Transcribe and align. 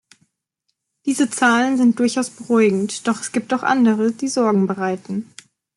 Diese 1.05 1.29
Zahlen 1.29 1.77
sind 1.77 1.99
durchaus 1.99 2.31
beruhigend, 2.31 3.07
doch 3.07 3.19
es 3.21 3.31
gibt 3.31 3.53
auch 3.53 3.61
andere, 3.61 4.11
die 4.11 4.29
Sorgen 4.29 4.65
bereiten. 4.65 5.31